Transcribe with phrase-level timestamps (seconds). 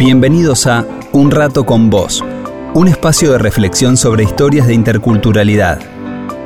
[0.00, 2.24] Bienvenidos a Un Rato con Vos,
[2.72, 5.78] un espacio de reflexión sobre historias de interculturalidad.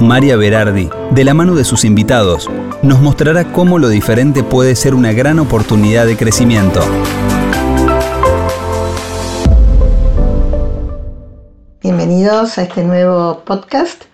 [0.01, 2.51] María Berardi, de la mano de sus invitados,
[2.83, 6.81] nos mostrará cómo lo diferente puede ser una gran oportunidad de crecimiento.
[11.81, 14.07] Bienvenidos a este nuevo podcast.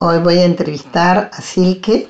[0.00, 2.08] Hoy voy a entrevistar a Silke.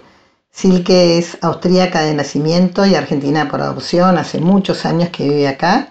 [0.51, 4.17] Silke es austríaca de nacimiento y argentina por adopción.
[4.17, 5.91] Hace muchos años que vive acá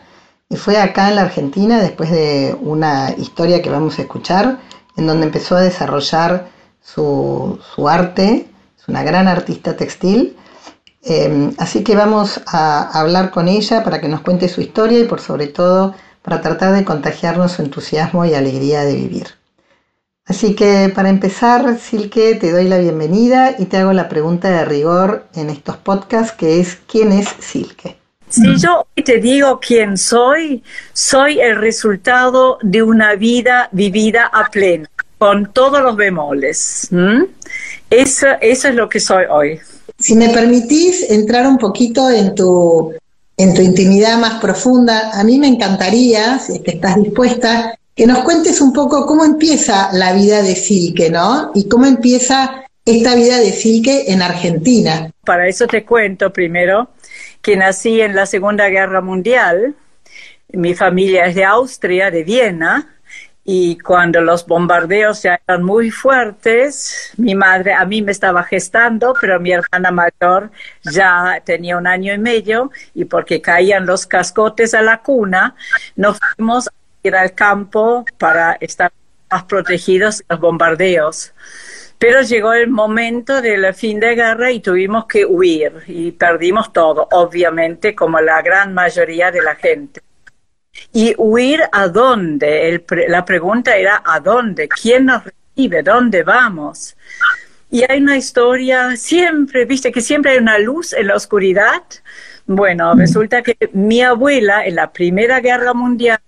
[0.56, 4.60] fue acá en la Argentina después de una historia que vamos a escuchar,
[4.98, 6.50] en donde empezó a desarrollar
[6.82, 10.36] su, arte, es una gran artista textil.
[11.04, 15.06] Em, así que vamos a hablar con ella para que nos cuente su historia y
[15.06, 19.28] por sobre todo para tratar de contagiarnos su entusiasmo y alegría de vivir.
[20.26, 24.66] Así que para empezar, Silke, te doy la bienvenida y te hago la pregunta de
[24.66, 27.99] rigor en estos podcasts, que es ¿quién es Silke?
[28.30, 34.88] Si yo te digo quién soy, soy el resultado de una vida vivida a pleno,
[35.18, 36.90] con todos los bemoles.
[37.90, 39.60] Eso, eso es lo que soy hoy.
[39.98, 42.94] Si me permitís entrar un poquito en tu,
[43.36, 48.06] en tu intimidad más profunda, a mí me encantaría, si es que estás dispuesta, que
[48.06, 51.52] nos cuentes un poco cómo empieza la vida de Silke, ¿no?
[51.54, 55.12] Y cómo empieza esta vida de Silke en Argentina.
[55.26, 56.90] Para eso te cuento primero
[57.42, 59.76] que nací en la Segunda Guerra Mundial.
[60.52, 62.88] Mi familia es de Austria, de Viena,
[63.52, 69.16] y cuando los bombardeos ya eran muy fuertes, mi madre a mí me estaba gestando,
[69.20, 70.52] pero mi hermana mayor
[70.84, 75.56] ya tenía un año y medio, y porque caían los cascotes a la cuna,
[75.96, 78.92] nos fuimos a ir al campo para estar
[79.32, 81.34] más protegidos de los bombardeos.
[82.00, 87.10] Pero llegó el momento del fin de guerra y tuvimos que huir y perdimos todo,
[87.12, 90.02] obviamente, como la gran mayoría de la gente.
[90.94, 92.86] ¿Y huir a dónde?
[93.10, 94.70] la pregunta era ¿a dónde?
[94.70, 95.84] ¿Quién nos recibe?
[95.84, 96.96] ¿Dónde vamos?
[97.70, 101.84] Y hay una historia, siempre, viste que siempre hay una luz en la oscuridad.
[102.48, 106.22] Bueno, resulta que mi abuela en la Primera Guerra Mundial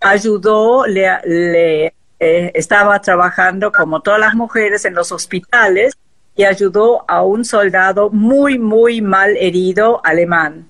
[0.00, 1.94] ayudó, le, le
[2.24, 5.98] eh, estaba trabajando como todas las mujeres en los hospitales
[6.36, 10.68] y ayudó a un soldado muy, muy mal herido alemán.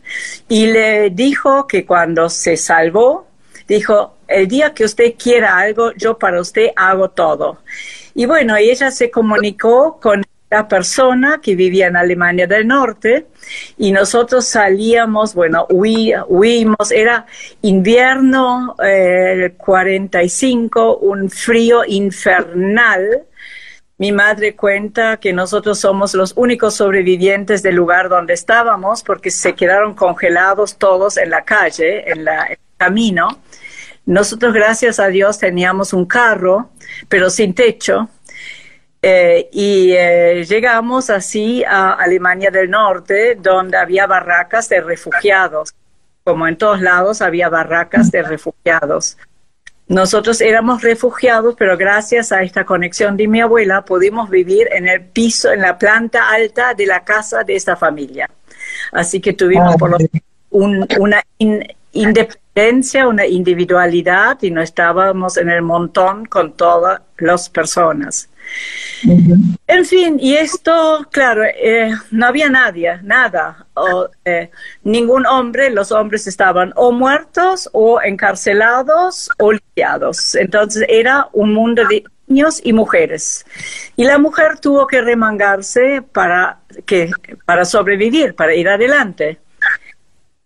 [0.48, 3.26] Y le dijo que cuando se salvó,
[3.68, 7.58] dijo, el día que usted quiera algo, yo para usted hago todo.
[8.14, 13.28] Y bueno, ella se comunicó con la persona que vivía en Alemania del Norte
[13.78, 17.24] y nosotros salíamos, bueno, huimos, era
[17.62, 23.22] invierno eh, 45, un frío infernal.
[23.96, 29.54] Mi madre cuenta que nosotros somos los únicos sobrevivientes del lugar donde estábamos porque se
[29.54, 33.40] quedaron congelados todos en la calle, en el camino.
[34.04, 36.72] Nosotros, gracias a Dios, teníamos un carro,
[37.08, 38.10] pero sin techo
[39.04, 45.74] eh, y eh, llegamos así a Alemania del Norte, donde había barracas de refugiados.
[46.22, 49.18] Como en todos lados había barracas de refugiados.
[49.88, 55.02] Nosotros éramos refugiados, pero gracias a esta conexión de mi abuela pudimos vivir en el
[55.02, 58.30] piso, en la planta alta de la casa de esta familia.
[58.92, 59.98] Así que tuvimos por lo
[60.50, 61.22] una
[61.92, 68.28] independencia, una individualidad y no estábamos en el montón con todas las personas.
[69.66, 74.50] En fin, y esto, claro, eh, no había nadie, nada, o, eh,
[74.84, 80.34] ningún hombre, los hombres estaban o muertos o encarcelados o liados.
[80.34, 83.44] Entonces era un mundo de niños y mujeres.
[83.96, 87.10] Y la mujer tuvo que remangarse para, que,
[87.44, 89.38] para sobrevivir, para ir adelante.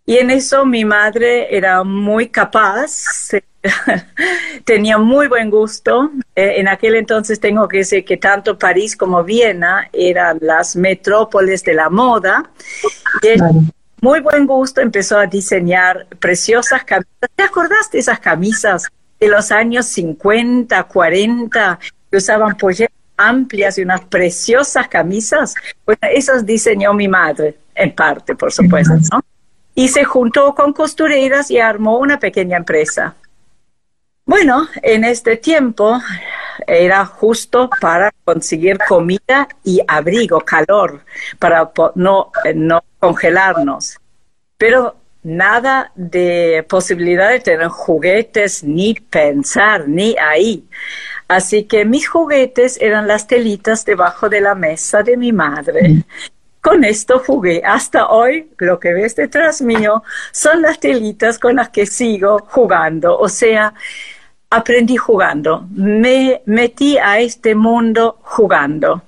[0.06, 3.32] Y en eso mi madre era muy capaz,
[4.64, 6.10] tenía muy buen gusto.
[6.34, 11.62] Eh, en aquel entonces tengo que decir que tanto París como Viena eran las metrópoles
[11.64, 12.50] de la moda.
[13.22, 13.40] Y
[14.00, 17.30] muy buen gusto empezó a diseñar preciosas camisas.
[17.34, 18.86] ¿Te acordás de esas camisas
[19.18, 21.78] de los años 50, 40
[22.10, 25.54] que usaban polleras amplias y unas preciosas camisas?
[25.84, 29.20] Bueno, esas diseñó mi madre, en parte, por supuesto, ¿no?
[29.76, 33.14] y se juntó con costureras y armó una pequeña empresa.
[34.26, 36.00] Bueno, en este tiempo
[36.66, 41.04] era justo para conseguir comida y abrigo, calor,
[41.38, 43.96] para no, no congelarnos.
[44.58, 50.68] Pero nada de posibilidad de tener juguetes, ni pensar, ni ahí.
[51.28, 56.04] Así que mis juguetes eran las telitas debajo de la mesa de mi madre
[56.66, 57.62] con esto jugué.
[57.64, 60.02] Hasta hoy, lo que ves detrás mío
[60.32, 63.16] son las telitas con las que sigo jugando.
[63.16, 63.72] O sea,
[64.50, 65.66] aprendí jugando.
[65.70, 69.02] Me metí a este mundo jugando.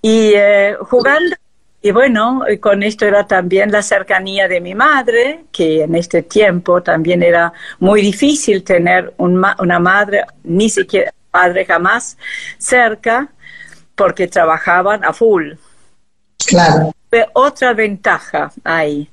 [0.00, 1.36] Y eh, jugando
[1.80, 6.82] y bueno, con esto era también la cercanía de mi madre, que en este tiempo
[6.82, 12.18] también era muy difícil tener una madre, ni siquiera padre jamás,
[12.58, 13.28] cerca,
[13.94, 15.52] porque trabajaban a full.
[16.46, 16.92] Claro.
[17.32, 19.08] Otra ventaja ahí.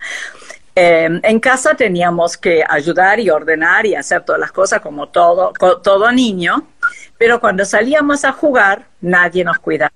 [0.78, 5.54] Em, en casa teníamos que ayudar y ordenar y hacer todas las cosas como todo,
[5.82, 6.68] todo niño,
[7.18, 9.94] pero cuando salíamos a jugar, nadie nos cuidaba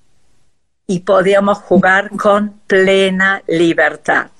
[0.87, 4.31] y podíamos jugar con plena libertad.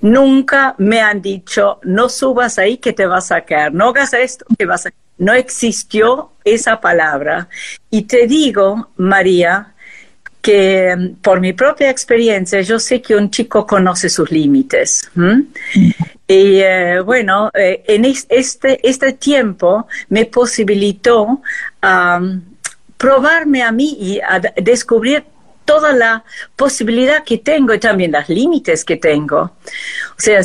[0.00, 4.46] Nunca me han dicho, no subas ahí que te vas a caer, no hagas esto
[4.58, 7.48] que vas a No existió esa palabra.
[7.90, 9.74] Y te digo, María,
[10.40, 15.10] que mm, por mi propia experiencia yo sé que un chico conoce sus límites.
[16.26, 21.42] Y eh, bueno, eh, en este, este tiempo me posibilitó
[22.96, 25.24] probarme a mí y a descubrir
[25.70, 26.24] toda la
[26.56, 29.38] posibilidad que tengo y también los límites que tengo.
[29.38, 30.40] O sea,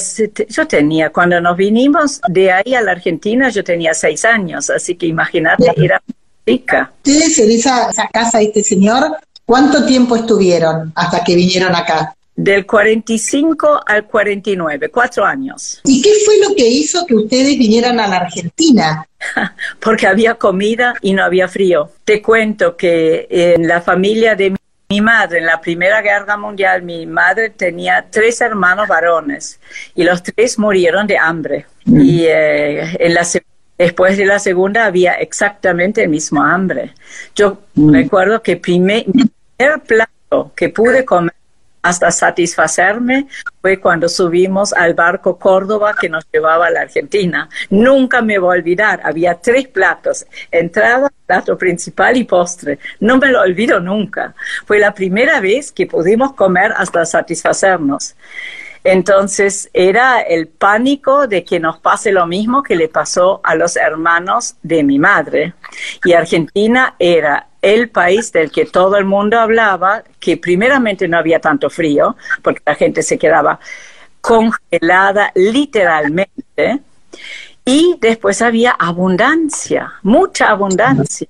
[0.47, 4.95] yo tenía, cuando nos vinimos de ahí a la Argentina, yo tenía seis años, así
[4.95, 5.99] que imagínate, era
[6.47, 6.91] chica.
[6.97, 12.15] Ustedes en esa, casa de este señor, ¿cuánto tiempo estuvieron hasta que vinieron acá?
[12.35, 15.79] Del 45 al 49, cuatro años.
[15.85, 19.07] ¿Y qué fue lo que hizo que ustedes vinieran a la Argentina?
[19.79, 21.91] Porque había comida y no había frío.
[22.03, 24.57] Te cuento que en la familia de mi
[24.89, 29.59] mi madre, en la Primera Guerra Mundial, mi madre tenía tres hermanos varones
[29.95, 31.65] y los tres murieron de hambre.
[31.85, 32.01] Mm.
[32.01, 33.27] Y eh, en la,
[33.77, 36.93] después de la Segunda había exactamente el mismo hambre.
[37.35, 37.93] Yo mm.
[37.93, 39.05] recuerdo que primer,
[39.57, 41.33] primer plato que pude comer
[41.81, 43.27] hasta satisfacerme
[43.61, 47.47] fue cuando subimos al barco Córdoba que nos llevaba a la Argentina.
[47.69, 52.79] Nunca me voy a olvidar, había tres platos, entrada, plato principal y postre.
[52.99, 54.33] No me lo olvido nunca.
[54.65, 58.15] Fue la primera vez que pudimos comer hasta satisfacernos.
[58.85, 63.77] Entonces era el pánico de que nos pase lo mismo que le pasó a los
[63.77, 65.55] hermanos de mi madre.
[66.03, 71.39] Y Argentina era el país del que todo el mundo hablaba, que primeramente no había
[71.39, 73.59] tanto frío, porque la gente se quedaba
[74.21, 76.79] congelada literalmente,
[77.65, 81.27] y después había abundancia, mucha abundancia.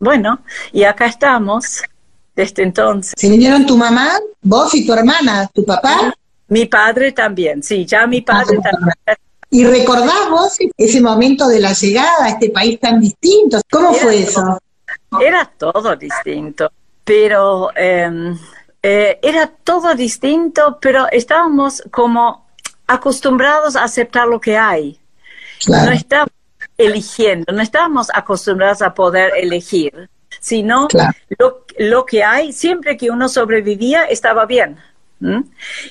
[0.00, 0.40] Bueno,
[0.72, 1.82] y acá estamos
[2.34, 3.14] desde entonces.
[3.16, 6.12] ¿Se vinieron tu mamá, vos y tu hermana, tu papá?
[6.48, 9.18] Mi padre también, sí, ya mi padre ah, también.
[9.50, 13.60] ¿Y recordás vos ese momento de la llegada a este país tan distinto?
[13.70, 14.58] ¿Cómo fue eso?
[15.20, 16.70] Era todo distinto,
[17.04, 18.36] pero em,
[18.82, 22.46] eh, era todo distinto, pero estábamos como
[22.86, 25.00] acostumbrados a aceptar lo que hay.
[25.68, 26.32] No estábamos
[26.76, 30.10] eligiendo, no estábamos acostumbrados a poder elegir,
[30.40, 30.88] sino
[31.38, 34.76] lo, lo, que hay, siempre que uno sobrevivía, estaba bien.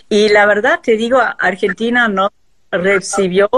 [0.10, 2.32] Y la verdad, te digo, Argentina no
[2.72, 3.50] recibió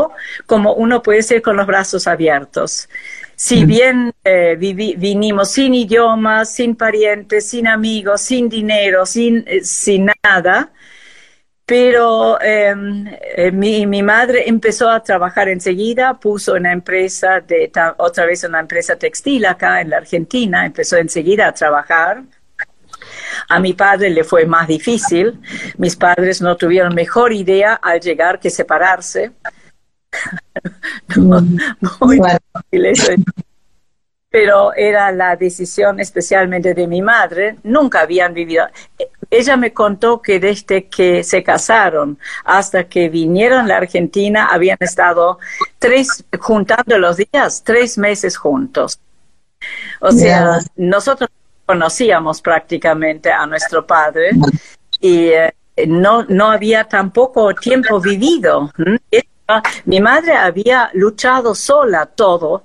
[0.46, 2.90] como uno puede ser con los brazos abiertos.
[3.36, 10.10] Si bien eh, vinimos sin idiomas, sin parientes, sin amigos, sin dinero, sin, eh, sin
[10.24, 10.72] nada,
[11.66, 18.26] pero em, eh, mi, mi, madre empezó a trabajar enseguida, puso una empresa, de, otra
[18.26, 22.24] vez una empresa textil acá en la Argentina, empezó enseguida a trabajar.
[23.48, 25.40] A mi padre le fue más difícil.
[25.78, 29.32] Mis padres no tuvieron mejor idea al llegar que separarse.
[32.02, 32.22] muy
[34.30, 37.58] Pero era la decisión especialmente de mi madre.
[37.64, 38.66] Nunca habían vivido.
[39.30, 44.78] Ella me contó que desde que se casaron hasta que vinieron a la Argentina habían
[44.80, 45.40] estado
[45.80, 49.00] tres, juntando los días, tres meses juntos.
[50.00, 51.30] O sea, nosotros
[51.68, 54.32] conocíamos prácticamente a nuestro padre
[55.02, 55.54] y eh,
[55.86, 58.72] no, no había tampoco tiempo vivido.
[59.86, 62.64] Mi madre había luchado sola todo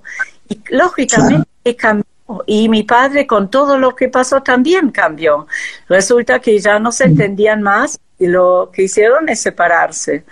[0.49, 2.05] y lógicamente cambió.
[2.45, 5.47] Y mi padre con todo lo que pasó también cambió.
[5.89, 10.23] Resulta que ya no se entendían más y lo que hicieron es separarse.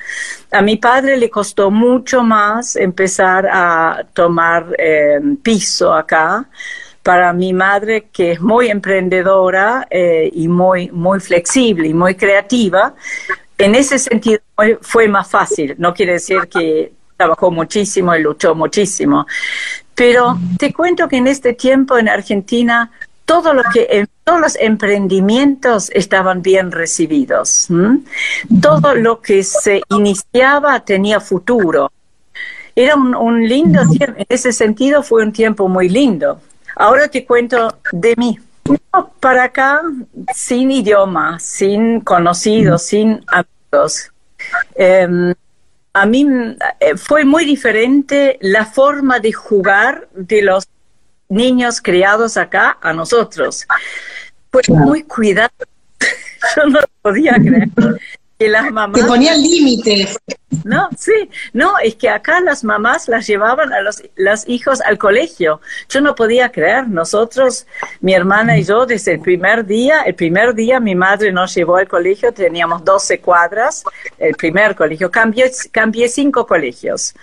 [0.51, 6.47] A mi padre le costó mucho más empezar a tomar eh, piso acá
[7.03, 12.93] para mi madre, que es muy emprendedora eh, y muy, muy flexible y muy creativa,
[13.57, 14.39] en ese sentido
[14.81, 15.75] fue más fácil.
[15.77, 19.25] No quiere decir que trabajó muchísimo y luchó muchísimo.
[19.93, 22.91] Pero te cuento que en este tiempo en Argentina,
[23.25, 27.67] todo lo que todos los emprendimientos estaban bien recibidos.
[28.61, 31.91] Todo lo que se iniciaba tenía futuro.
[32.75, 36.39] Era un, lindo tiempo, en ese sentido fue un tiempo muy lindo.
[36.81, 38.39] Ahora te cuento de mí.
[39.19, 39.83] para acá,
[40.33, 44.11] sin idioma, sin conocidos, sin amigos.
[44.73, 45.31] Em,
[45.93, 46.25] a mí
[46.79, 50.67] eh, fue muy diferente la forma de jugar de los
[51.29, 53.67] niños criados acá a nosotros.
[54.51, 55.53] Fue muy cuidado.
[56.55, 57.69] Yo no podía creer
[58.41, 58.99] que las mamás...
[58.99, 60.17] Que ponían límites.
[60.63, 64.97] No, sí, no, es que acá las mamás las llevaban a los, los, hijos al
[64.97, 65.61] colegio.
[65.89, 67.67] Yo no podía creer, nosotros,
[67.99, 71.77] mi hermana y yo, desde el primer día, el primer día mi madre nos llevó
[71.77, 73.83] al colegio, teníamos 12 cuadras,
[74.17, 77.13] el primer colegio, cambié, cambié cinco colegios.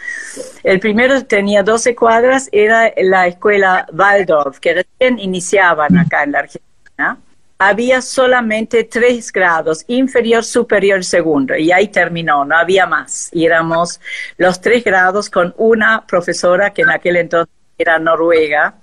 [0.63, 6.39] El primero tenía 12 cuadras, era la escuela Waldorf, que recién iniciaban acá en la
[6.39, 7.19] Argentina
[7.59, 13.29] había solamente tres grados, inferior, superior, segundo, y ahí terminó, no había más.
[13.33, 14.01] Y éramos
[14.37, 18.75] los tres grados con una profesora que en aquel entonces era noruega.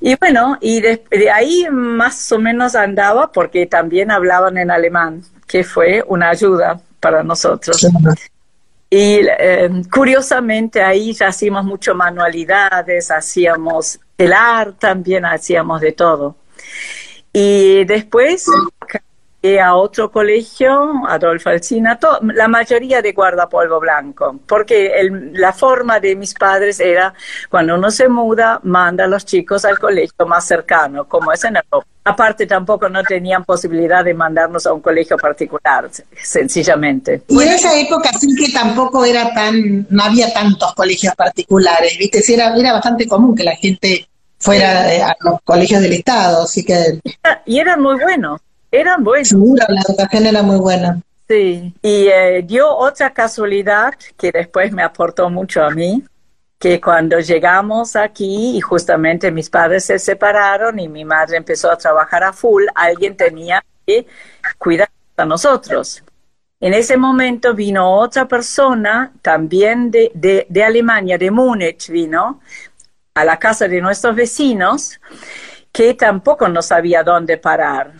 [0.00, 5.62] Y bueno, y de, ahí más o menos andaba porque también hablaban en alemán, que
[5.62, 7.86] fue una ayuda para nosotros.
[8.90, 16.36] Y eh, curiosamente ahí ya hacíamos mucho manualidades, hacíamos telar, también hacíamos de todo.
[17.32, 18.46] Y después
[19.60, 21.98] a otro colegio, Adolfo Alcina,
[22.34, 24.92] la mayoría de guardapolvo blanco, porque
[25.32, 27.12] la forma de mis padres era,
[27.50, 31.56] cuando uno se muda, manda a los chicos al colegio más cercano, como es en
[31.56, 31.86] Europa.
[32.04, 35.88] Aparte, tampoco no tenían posibilidad de mandarnos a un colegio particular,
[36.20, 37.22] sencillamente.
[37.28, 42.22] Y en esa época sí que tampoco era tan, no había tantos colegios particulares, ¿viste?
[42.22, 44.08] Sí, era, era bastante común que la gente
[44.42, 47.00] fuera a los colegios del Estado, así que...
[47.46, 49.28] Y eran muy buenos, eran buenos.
[49.28, 51.00] Seguro, la educación era muy buena.
[51.28, 56.04] Sí, y eh, dio otra casualidad que después me aportó mucho a mí,
[56.58, 61.78] que cuando llegamos aquí y justamente mis padres se separaron y mi madre empezó a
[61.78, 64.06] trabajar a full, alguien tenía que
[64.58, 66.02] cuidar a nosotros.
[66.60, 72.40] En ese momento vino otra persona, también de, de, de Alemania, de Múnich vino,
[73.14, 75.00] a la casa de nuestros vecinos,
[75.70, 77.92] que tampoco no sabía dónde parar.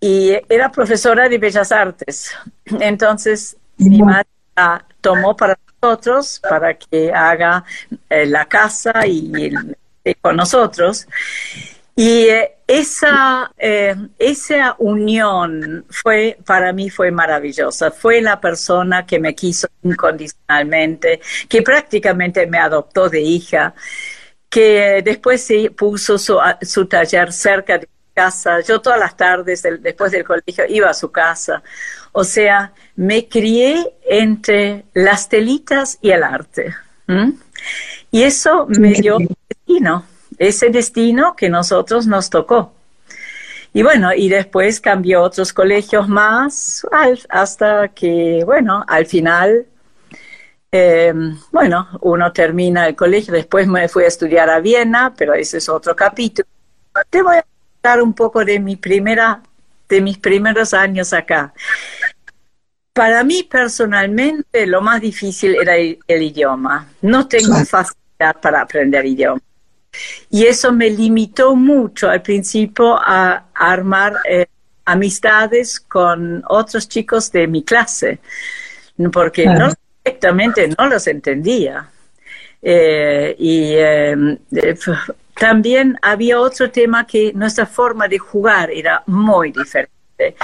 [0.00, 2.32] Y era profesora de Bellas Artes.
[2.80, 7.64] Entonces, mi madre la tomó para nosotros, para que haga
[8.08, 9.52] eh, la casa y,
[10.20, 11.06] con nosotros.
[11.96, 17.90] Y eh, esa, eh, esa unión fue, para mí fue maravillosa.
[17.90, 23.74] Fue la persona que me quiso incondicionalmente, que prácticamente me adoptó de hija
[24.48, 28.60] que después se puso su, su taller cerca de casa.
[28.60, 31.62] Yo todas las tardes, después del colegio, iba a su casa.
[32.12, 36.74] O sea, me crié entre las telitas y el arte.
[38.10, 40.04] Y eso me dio destino,
[40.38, 42.72] ese destino que nosotros nos tocó.
[43.72, 46.86] Y bueno, y después cambió otros colegios más
[47.28, 49.66] hasta que, bueno, al final
[50.70, 51.14] eh,
[51.50, 55.68] bueno, uno termina el colegio, después me fui a estudiar a Viena, pero ese es
[55.68, 56.46] otro capítulo.
[57.08, 59.42] Te voy a contar un poco de mi primera,
[59.88, 61.54] de mis primeros años acá.
[62.92, 66.88] Para mí personalmente lo más difícil era el, idioma.
[67.00, 69.40] No tengo facilidad para aprender idioma.
[70.28, 74.46] Y eso me limitó mucho al principio a, armar eh,
[74.84, 78.20] amistades con otros chicos de mi clase,
[79.12, 79.72] porque no
[80.08, 81.88] Exactamente, no los entendía.
[82.62, 84.74] Eh, y em, eh,
[85.34, 90.36] también había otro tema que nuestra forma de jugar era muy diferente.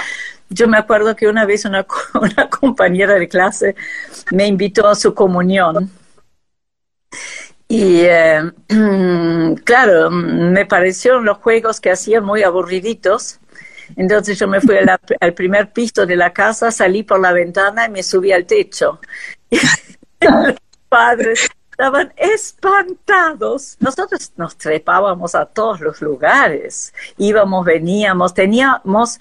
[0.49, 1.83] Yo me acuerdo que una vez una,
[2.59, 3.75] compañera de clase
[4.31, 5.89] me invitó a su comunión.
[7.67, 8.03] Y
[9.63, 13.39] claro, me parecieron los juegos que hacían muy aburriditos.
[13.95, 14.77] Entonces yo me fui
[15.19, 18.99] al primer piso de la casa, salí por la ventana y me subí al techo.
[20.21, 20.55] Los
[20.89, 23.75] padres estaban espantados.
[23.79, 29.19] Nosotros nos trepábamos a todos los lugares, íbamos, veníamos, teníamos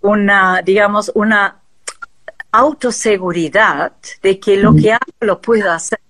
[0.00, 1.60] una, digamos, una
[2.52, 6.00] autoseguridad de que lo que hago lo puedo hacer.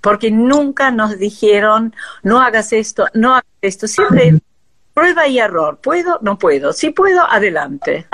[0.00, 3.88] Porque nunca nos dijeron, no hagas esto, no hagas esto.
[3.88, 4.40] Siempre
[5.00, 5.78] prueba y error.
[5.82, 6.18] ¿Puedo?
[6.20, 6.74] No puedo.
[6.74, 8.06] Si puedo, adelante.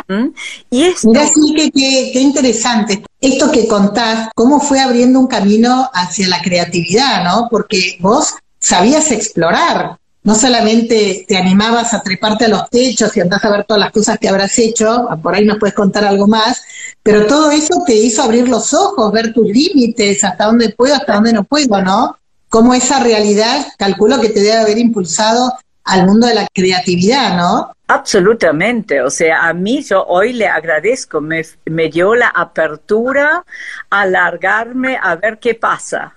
[0.71, 1.09] Y esto...
[1.09, 3.03] Mira, sí, que, qué interesante.
[3.21, 7.49] Esto que contás, cómo fue abriendo un camino hacia la creatividad, ¿no?
[7.51, 13.45] Porque vos sabías explorar, no solamente te animabas a treparte a los techos y andás
[13.45, 16.63] a ver todas las cosas que habrás hecho, por ahí nos puedes contar algo más,
[17.03, 21.15] pero todo eso te hizo abrir los ojos, ver tus límites, hasta dónde puedo, hasta
[21.15, 22.17] dónde no puedo, ¿no?
[22.49, 25.53] Cómo esa realidad, calculo que te debe haber impulsado
[25.87, 27.73] al mundo de la creatividad, ¿no?
[27.87, 33.45] Absolutamente, o sea, a mí yo hoy le agradezco, me, me dio la apertura
[33.89, 36.13] a alargarme a ver qué pasa.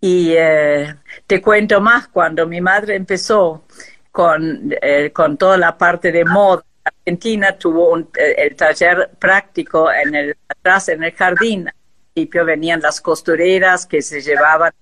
[0.00, 0.94] Y eh,
[1.26, 3.64] te cuento más, cuando mi madre empezó
[4.10, 9.92] con, eh, con toda la parte de moda, Argentina tuvo un, eh, el taller práctico
[9.92, 11.68] en el, atrás en el jardín.
[11.68, 11.74] Al
[12.14, 14.72] principio venían las costureras que se llevaban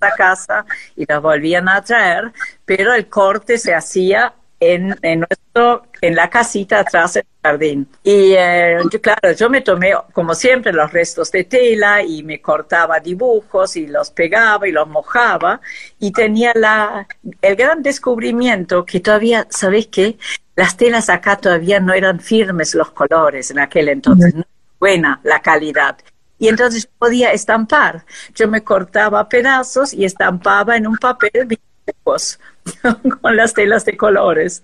[0.00, 0.64] a casa
[0.96, 2.32] y las volvían a traer,
[2.64, 7.88] pero el corte se hacía en, en, nuestro, en la casita atrás del jardín.
[8.02, 13.00] Y eh, claro, yo me tomé, como siempre, los restos de tela y me cortaba
[13.00, 15.60] dibujos y los pegaba y los mojaba.
[15.98, 17.06] Y tenía la,
[17.42, 20.18] el gran descubrimiento que todavía, ¿sabes qué?
[20.56, 24.34] Las telas acá todavía no eran firmes los colores en aquel entonces.
[24.34, 24.44] No
[24.78, 25.96] buena la calidad
[26.38, 28.04] y entonces podía estampar.
[28.34, 31.58] Yo me cortaba pedazos y estampaba en un papel
[33.20, 34.62] con las telas de colores.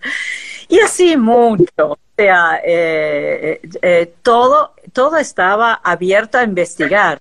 [0.68, 1.66] Y así mucho.
[1.76, 7.20] O sea, eh, eh, todo, todo estaba abierto a investigar.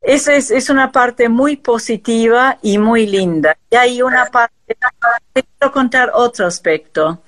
[0.00, 3.56] Esa es, es, una parte muy positiva y muy linda.
[3.70, 4.76] Y hay una parte,
[5.32, 7.22] quiero contar otro aspecto.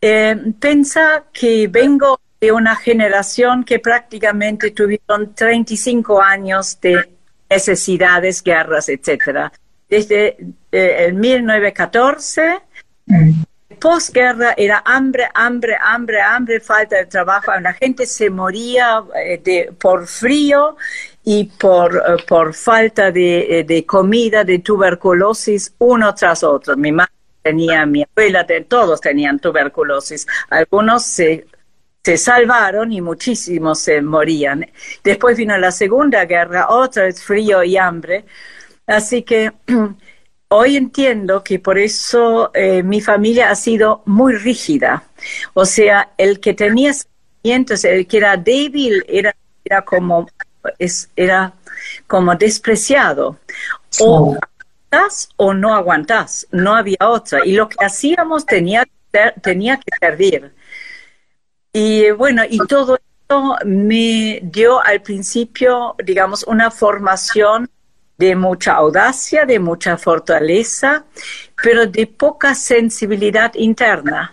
[0.00, 7.08] Eh, pensa que vengo de una generación que prácticamente tuvieron 35 años de
[7.48, 9.50] necesidades, guerras, etcétera.
[9.88, 10.36] Desde
[10.70, 12.60] eh, el 1914,
[13.80, 17.50] posguerra era hambre, hambre, hambre, hambre, falta de trabajo.
[17.62, 20.76] La gente se moría eh, de, por frío
[21.24, 26.76] y por, eh, por falta de, de, comida, de tuberculosis, uno tras otro.
[26.76, 30.26] Mi madre tenía, mi abuela, todos tenían tuberculosis.
[30.50, 31.46] Algunos se
[32.04, 34.66] se salvaron y muchísimos se morían.
[35.02, 38.26] Después vino la Segunda Guerra, otra vez frío y hambre.
[38.86, 39.52] Así que
[40.48, 45.04] hoy entiendo que por eso eh, mi familia ha sido muy rígida.
[45.54, 50.28] O sea, el que tenía sentimientos, el que era débil, era, era como
[50.78, 51.54] es, era
[52.06, 53.38] como despreciado.
[54.00, 54.36] O
[54.90, 57.46] aguantas o no aguantas, no había otra.
[57.46, 58.84] Y lo que hacíamos tenía,
[59.40, 60.52] tenía que servir.
[61.76, 67.68] Y bueno, y todo esto me dio al principio, digamos, una formación
[68.16, 71.04] de mucha audacia, de mucha fortaleza,
[71.60, 74.32] pero de poca sensibilidad interna.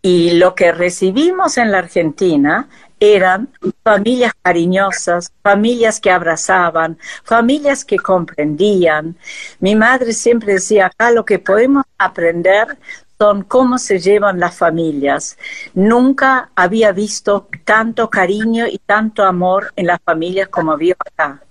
[0.00, 2.68] Y lo que recibimos en la Argentina
[3.00, 3.48] eran
[3.82, 9.16] familias cariñosas, familias que abrazaban, familias que comprendían.
[9.58, 12.78] Mi madre siempre decía, acá lo que podemos aprender
[13.18, 15.36] son cómo se llevan las familias.
[15.74, 21.42] Nunca había visto tanto cariño y tanto amor en las familias como vio acá.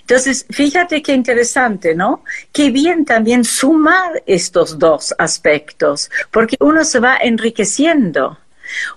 [0.00, 2.22] Entonces, fíjate qué interesante, ¿no?
[2.52, 8.38] Qué bien también sumar estos dos aspectos, porque uno se va enriqueciendo,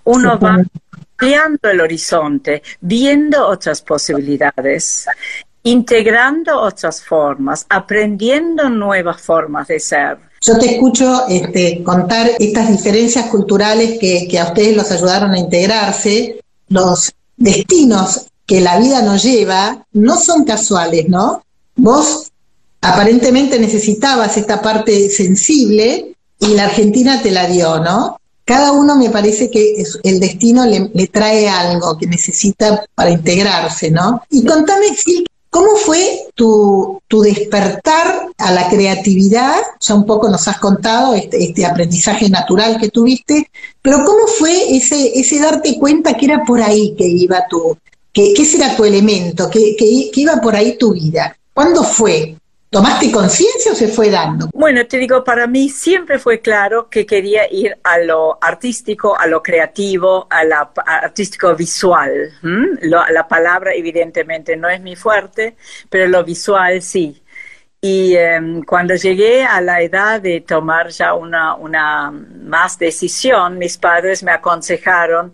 [0.03, 5.07] uno va ampliando el horizonte, viendo otras posibilidades,
[5.63, 10.28] integrando otras formas, aprendiendo nuevas formas de ser.
[10.49, 16.39] Yo te escucho este, contar estas diferencias culturales que, a ustedes los ayudaron a integrarse,
[16.69, 21.43] los destinos que la vida nos lleva no son casuales, ¿no?
[21.75, 22.31] Vos
[22.81, 28.19] aparentemente necesitabas esta parte sensible y la Argentina te la dio, ¿no?
[28.43, 33.91] Cada uno me parece que el destino le, le trae algo que necesita para integrarse,
[33.91, 34.23] ¿no?
[34.31, 39.55] Y contame, Sil, ¿Cómo fue tu, tu, despertar a la creatividad?
[39.79, 43.49] Ya un poco nos has contado este, este, aprendizaje natural que tuviste,
[43.81, 47.77] pero ¿cómo fue ese, ese darte cuenta que era por ahí que iba tu,
[48.13, 51.35] que, que era tu elemento, que, que iba por ahí tu vida?
[51.53, 52.38] ¿Cuándo fue?
[52.69, 54.47] ¿Tomaste conciencia o se fue dando?
[54.53, 59.25] Bueno, te digo, para mí siempre fue claro que quería ir a lo artístico, a
[59.25, 60.55] lo creativo, a lo
[60.85, 62.31] artístico visual.
[62.81, 65.55] la palabra evidentemente no es mi fuerte,
[65.89, 67.23] pero lo visual sí.
[67.81, 74.21] Y em, cuando llegué a la edad de tomar ya una más decisión, mis padres
[74.21, 75.33] me aconsejaron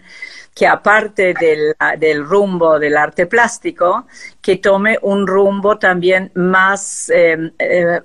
[0.55, 4.07] que aparte del, del, rumbo del arte plástico,
[4.41, 7.99] que tome un rumbo también más, em, eh,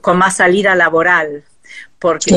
[0.00, 1.44] con más salida laboral,
[2.00, 2.34] porque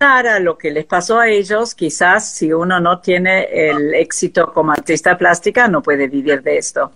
[0.00, 4.72] pasara lo que les pasó a ellos, quizás si uno no tiene el éxito como
[4.72, 6.90] artista plástica, no puede vivir de esto.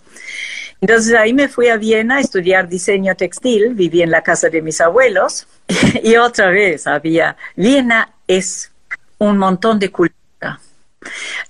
[0.81, 4.61] Entonces ahí me fui a Viena a estudiar diseño textil, viví en la casa de
[4.61, 5.47] mis abuelos.
[6.03, 8.71] Y otra vez había, Viena es
[9.19, 10.16] un montón de cultura,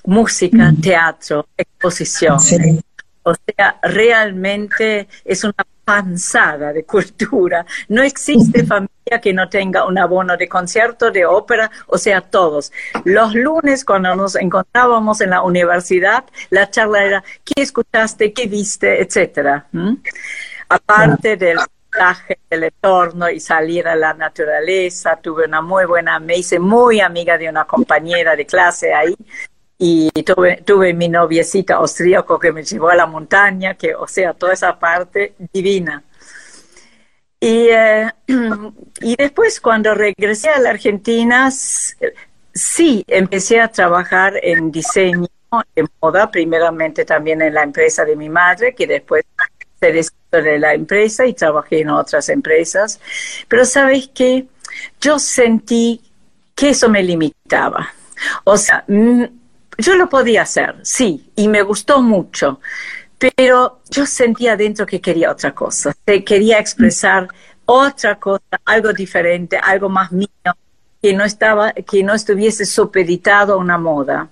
[0.05, 0.81] música, mm.
[0.81, 2.37] teatro, exposición.
[3.23, 7.65] O sea, realmente es una panzada de cultura.
[7.87, 12.71] No existe familia que no tenga un abono de concierto, de ópera, o sea, todos.
[13.05, 18.33] Los lunes cuando nos encontrábamos en la universidad, la charla era ¿qué escuchaste?
[18.33, 19.01] ¿Qué viste?
[19.01, 19.67] etcétera.
[20.69, 21.57] Aparte del
[22.49, 27.37] del entorno y salir a la naturaleza, tuve una muy buena, me hice muy amiga
[27.37, 29.15] de una compañera de clase ahí,
[29.79, 34.33] y tuve, tuve mi noviecita austríaco que me llevó a la montaña, que, o sea,
[34.33, 36.03] toda esa parte divina.
[37.39, 38.09] Y, eh,
[39.01, 45.27] y después cuando regresé a la Argentina, sí, empecé a trabajar en diseño,
[45.75, 49.23] en moda, primeramente también en la empresa de mi madre, que después
[49.79, 52.99] deshizo de la empresa y trabajé en otras empresas.
[53.47, 54.47] Pero sabes qué,
[54.99, 56.01] yo sentí
[56.55, 57.93] que eso me limitaba.
[58.43, 62.59] O sea, yo lo podía hacer, sí, y me gustó mucho,
[63.17, 67.27] pero yo sentía dentro que quería otra cosa, que quería expresar
[67.65, 70.27] otra cosa, algo diferente, algo más mío,
[71.01, 74.29] que no estaba, que no estuviese supeditado a una moda.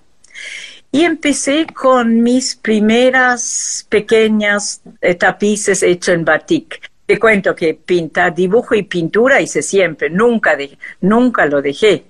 [0.96, 4.80] Y empecé con mis primeras pequeñas
[5.18, 6.80] tapices hechos en batik.
[7.04, 10.56] Te cuento que pintar, dibujo y pintura hice siempre, nunca,
[11.02, 12.06] nunca lo dejé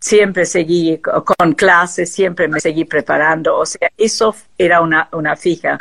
[0.00, 5.78] siempre seguí con clases, siempre me seguí preparando, o sea, eso era una, una fija.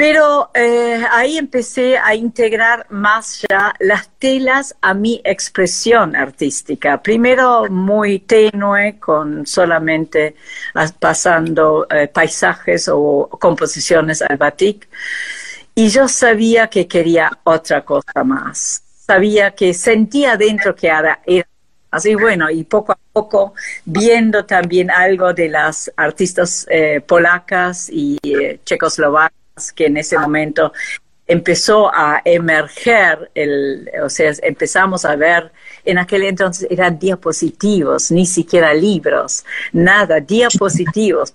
[0.00, 7.02] Pero eh, ahí empecé a integrar más ya las telas a mi expresión artística.
[7.02, 10.36] Primero muy tenue, con solamente
[10.98, 14.88] pasando eh, paisajes o composiciones al batik.
[15.74, 18.82] Y yo sabía que quería otra cosa más.
[19.06, 21.46] Sabía que sentía dentro que era, era
[21.90, 23.52] Así bueno, y poco a poco
[23.84, 29.39] viendo también algo de las artistas eh, polacas y eh, checoslovacas
[29.72, 30.72] que en ese momento
[31.30, 35.52] empezó a emerger, el, o sea, empezamos a ver,
[35.84, 41.32] en aquel entonces eran diapositivos, ni siquiera libros, nada, diapositivos,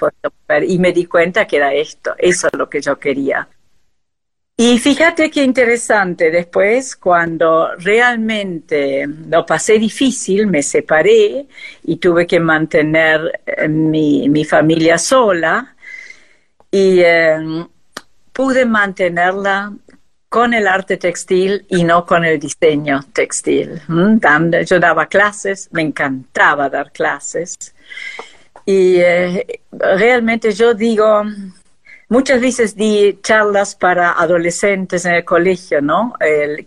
[0.67, 3.47] y me di cuenta que era esto, eso es lo que yo quería.
[4.57, 11.45] Y fíjate qué interesante, después cuando realmente lo pasé difícil, me separé
[11.83, 15.75] y tuve que mantener eh, mi, familia sola
[16.71, 17.67] y em,
[18.36, 19.71] pude mantenerla
[20.28, 23.82] con el arte textil y no con el diseño textil.
[24.67, 27.56] yo daba clases, me encantaba dar clases
[28.65, 31.24] y eh, realmente yo digo,
[32.08, 36.13] Muchas veces di charlas para adolescentes en el colegio, ¿no?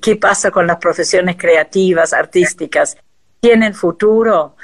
[0.01, 2.97] ¿Qué pasa con las profesiones creativas, artísticas?
[3.39, 4.57] ¿Tienen futuro?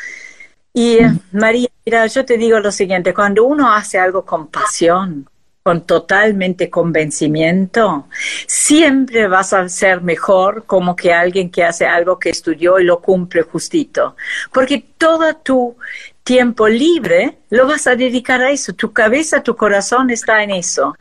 [0.72, 5.28] Y eh, María, mira, yo te digo lo siguiente, cuando uno hace algo con pasión,
[5.64, 8.06] con totalmente convencimiento,
[8.46, 13.00] siempre vas a ser mejor como que alguien que hace algo que estudió y lo
[13.00, 14.14] cumple justito.
[14.52, 15.74] Porque toda tu
[16.22, 18.74] tiempo libre lo vas a dedicar a eso.
[18.74, 20.98] Tu cabeza, tu corazón está en eso.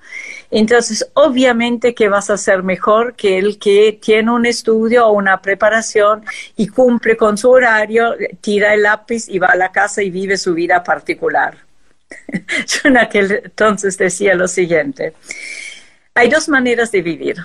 [0.50, 5.42] Entonces, obviamente que vas a ser mejor que el que tiene un estudio o una
[5.42, 6.24] preparación
[6.56, 10.38] y cumple con su horario, tira el lápiz y va a la casa y vive
[10.38, 11.73] su vida particular.
[12.68, 15.14] Yo en aquel entonces decía lo siguiente.
[16.16, 17.38] Hay dos maneras de vivir.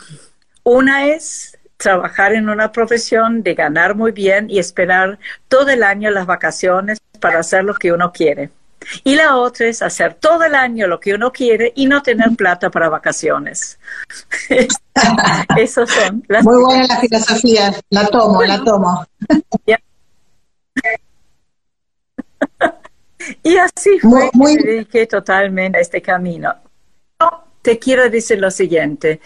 [0.63, 6.11] Una es trabajar en una profesión, de ganar muy bien y esperar todo el año
[6.11, 8.51] las vacaciones para hacer lo que uno quiere.
[9.05, 12.35] Y la otra es hacer todo el año lo que uno quiere y no tener
[12.37, 13.79] plata para vacaciones.
[15.57, 19.07] Esos son las Muy buena la filosofía, la tomo, la tomo.
[23.43, 26.55] Y así fue muy, que me dediqué totalmente a este camino.
[27.63, 29.21] te quiero decir lo siguiente,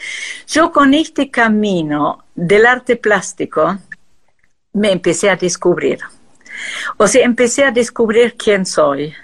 [0.48, 3.78] yo con este camino del arte plástico
[4.72, 6.00] me empecé a descubrir.
[6.96, 9.14] O sea, empecé a descubrir quién soy.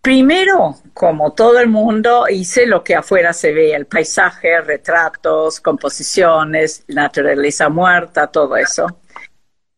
[0.00, 6.84] Primero, como todo el mundo, hice lo que afuera se ve, el paisaje, retratos, composiciones,
[6.88, 8.98] naturaleza muerta, todo eso.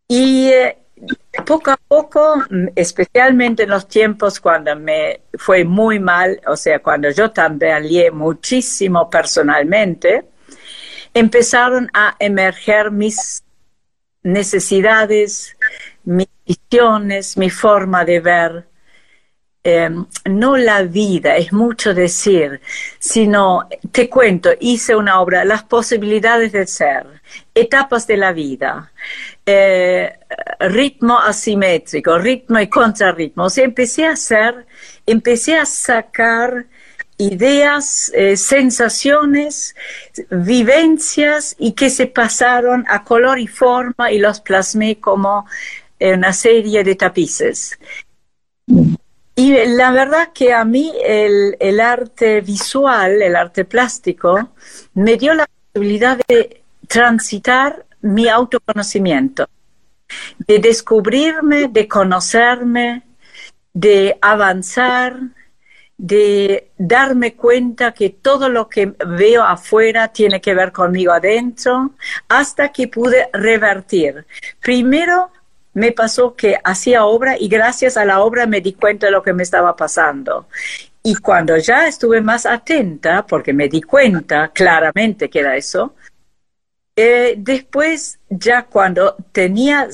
[0.09, 0.79] Y eh,
[1.47, 7.11] poco a poco, especialmente en los tiempos cuando me fue muy mal, o sea, cuando
[7.11, 10.25] yo también muchísimo personalmente,
[11.13, 13.43] empezaron a emerger mis
[14.23, 15.57] necesidades,
[16.05, 18.69] mis visiones, mi forma de ver.
[19.67, 22.61] Em, no la vida, es mucho decir,
[22.99, 27.07] sino, te cuento, hice una obra, las posibilidades de ser,
[27.55, 28.93] etapas de la vida,
[29.47, 30.19] eh,
[30.61, 33.45] ritmo asimétrico, ritmo y contrarritmo.
[33.45, 34.67] O sea, empecé a hacer,
[35.07, 36.67] empecé a sacar
[37.19, 39.75] ideas, eh, sensaciones,
[40.31, 45.47] vivencias y que se pasaron a color y forma y los plasmé como
[46.01, 47.79] una serie de tapices.
[49.37, 54.51] Y la verdad que a mí el, el, arte visual, el arte plástico,
[54.95, 59.49] me dio la posibilidad de transitar mi autoconocimiento,
[60.47, 63.03] de descubrirme, de conocerme,
[63.73, 65.19] de avanzar,
[65.97, 71.93] de darme cuenta que todo lo que veo afuera tiene que ver conmigo adentro,
[72.29, 74.27] hasta que pude revertir.
[74.61, 75.31] Primero
[75.73, 79.23] me pasó que hacía obra y gracias a la obra me di cuenta de lo
[79.23, 80.47] que me estaba pasando.
[81.03, 85.95] Y cuando ya estuve más atenta, porque me di cuenta claramente que era eso,
[86.97, 89.89] eh, después ya cuando tenía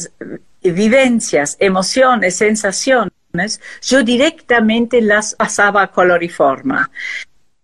[0.62, 6.22] vivencias, emociones, sensaciones, yo directamente las pasaba a color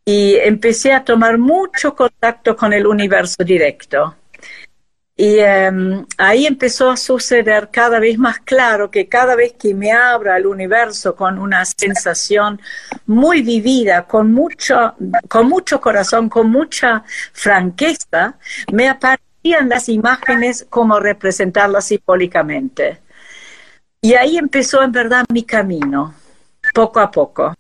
[0.05, 4.15] y empecé a tomar mucho contacto con el universo directo.
[5.19, 9.91] Y em, ahí empezó a suceder cada vez más claro que cada vez que me
[9.91, 12.61] abra el universo con una sensación
[13.07, 14.95] muy vivida, con mucho,
[15.27, 18.39] con mucho corazón, con mucha franqueza,
[18.71, 18.91] me
[19.51, 23.01] las imágenes como representarlas simbólicamente.
[24.01, 26.15] Y ahí empezó en verdad mi camino,
[26.75, 27.55] poco a poco.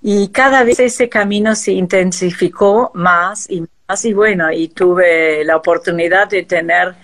[0.00, 5.56] Y cada vez ese camino se intensificó más y más y bueno, y tuve la
[5.56, 6.94] oportunidad de tener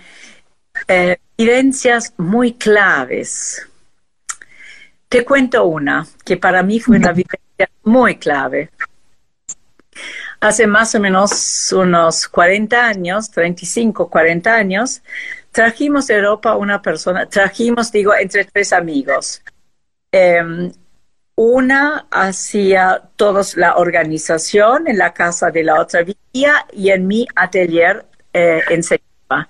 [0.87, 3.67] eh, evidencias muy claves.
[5.07, 8.69] Te cuento una que para mí fue una vivencia muy clave.
[10.41, 15.03] Hace más o menos unos 40 años, 35, 40 años,
[15.51, 19.43] trajimos de Europa una persona, trajimos, digo, entre tres amigos.
[20.11, 20.71] Em,
[21.35, 27.27] una hacía toda la organización en la casa de la otra vía y en mi
[27.35, 29.47] atelier eh, enseñaba.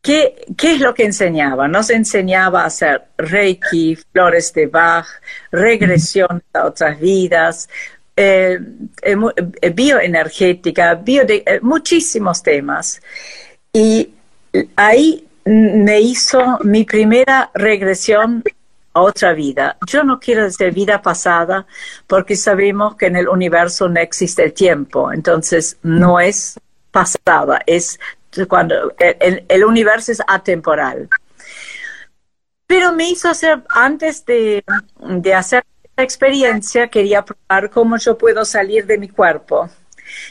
[0.00, 1.66] ¿Qué, ¿Qué, es lo que enseñaba?
[1.66, 5.06] Nos enseñaba a hacer Reiki, flores de Bach,
[5.50, 7.68] regresión a otras vidas,
[8.16, 8.58] eh,
[9.02, 13.00] eh, bioenergética, bio de, muchísimos temas.
[13.72, 14.10] Y
[14.74, 18.42] ahí me hizo mi primera regresión
[18.94, 19.76] a otra vida.
[19.86, 21.66] Yo no quiero decir vida pasada
[22.06, 26.58] porque sabemos que en el universo no existe el tiempo, entonces no es
[26.90, 28.00] pasada, es
[28.48, 31.08] cuando el, universo es atemporal.
[32.66, 34.64] Pero me hizo hacer, antes de,
[35.00, 35.64] de hacer
[36.02, 39.68] experiencia, quería probar cómo yo puedo salir de mi cuerpo.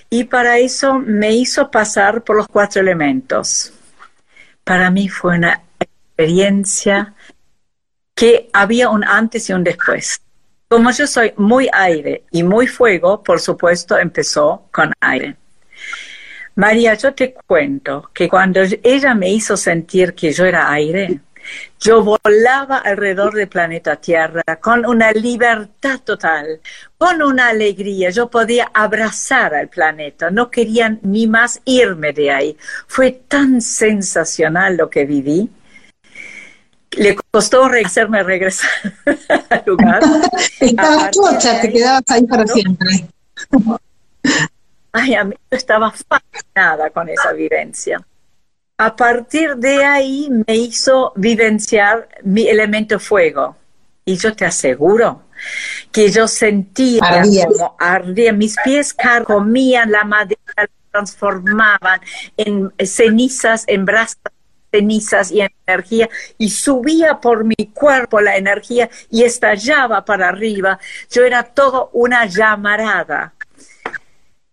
[0.09, 3.73] Y para eso me hizo pasar por los cuatro elementos
[4.65, 7.13] para mí fue una experiencia
[8.13, 10.19] que había un antes y un después.
[10.67, 15.35] Como yo soy muy aire y muy fuego, por supuesto empezó con aire.
[16.55, 21.19] María, yo te cuento que cuando ella me hizo sentir que yo era aire,
[21.79, 26.59] yo volaba alrededor del planeta Tierra con una libertad total,
[26.97, 28.09] con una alegría.
[28.09, 32.57] Yo podía abrazar al planeta, no quería ni más irme de ahí.
[32.87, 35.49] Fue tan sensacional lo que viví.
[36.91, 38.69] Le costó hacerme regresar
[39.49, 40.01] al lugar.
[40.59, 43.07] Estabas chocha, te quedabas ahí para siempre.
[44.91, 48.01] Ay, a mí estaba fascinada con esa vivencia
[48.77, 53.55] a partir de ahí me hizo vivenciar mi elemento fuego.
[54.03, 55.23] Y yo te aseguro
[55.91, 57.01] que yo sentía
[57.47, 62.01] como ardía, mis pies carcomían la madera, la transformaban
[62.37, 64.17] en cenizas, en brasas
[64.71, 70.79] cenizas y energía y subía por mi cuerpo la energía y estallaba para arriba.
[71.09, 73.33] Yo era todo una llamarada.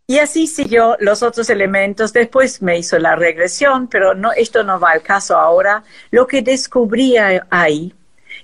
[0.06, 2.12] Y así siguió los otros elementos.
[2.12, 5.84] Después me hizo la regresión, pero no, esto no va al caso ahora.
[6.10, 7.94] Lo que descubrí ahí,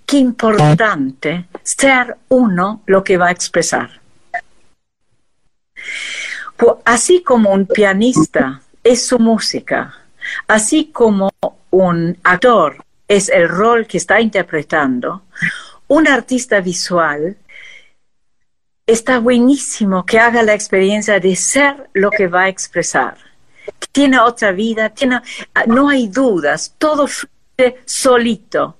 [0.06, 4.00] qué importante ser uno lo que va a expresar.
[6.84, 9.94] Así como un pianista es su música,
[10.46, 11.30] así como
[11.70, 15.22] un actor es el rol que está interpretando,
[15.86, 17.36] un artista visual
[18.88, 23.18] está buenísimo que haga la experiencia de ser lo que va a expresar.
[23.92, 25.20] Tiene otra vida, tiene,
[25.54, 28.78] ah, no hay dudas, todo fluye solito.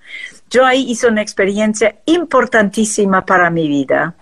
[0.49, 4.14] yo ahí hice una experiencia importantísima para mi vida.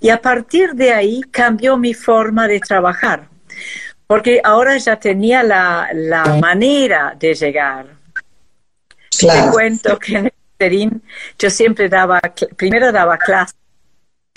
[0.00, 3.28] Y a partir de ahí cambió mi forma de trabajar,
[4.08, 7.86] porque ahora ya tenía la, manera de llegar.
[9.08, 11.00] Te cuento que en el
[11.38, 12.20] yo siempre daba,
[12.56, 13.54] primero daba clases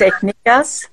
[0.02, 0.90] técnicas